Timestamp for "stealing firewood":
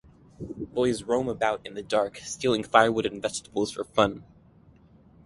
2.17-3.05